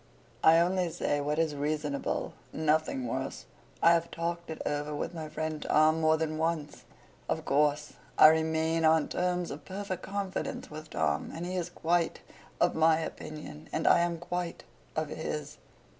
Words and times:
'I 0.43 0.57
only 0.57 0.89
say 0.89 1.21
what 1.21 1.37
is 1.37 1.53
reasonable; 1.53 2.33
nothing 2.51 3.05
worse. 3.05 3.45
I 3.83 3.91
have 3.91 4.09
talked 4.09 4.49
it 4.49 4.59
over 4.65 4.95
with 4.95 5.13
my 5.13 5.29
friend 5.29 5.61
Tom 5.61 6.01
more 6.01 6.17
than 6.17 6.39
once—of 6.39 7.45
course 7.45 7.93
I 8.17 8.29
remain 8.29 8.83
on 8.83 9.09
terms 9.09 9.51
of 9.51 9.63
perfect 9.63 10.01
confidence 10.01 10.71
with 10.71 10.89
Tom—and 10.89 11.45
he 11.45 11.55
is 11.55 11.69
quite 11.69 12.21
of 12.59 12.73
my 12.73 12.97
opinion, 12.97 13.69
and 13.71 13.85
I 13.87 13.99
am 13.99 14.17
quite 14.17 14.63
of 14.95 15.09
his. 15.09 15.59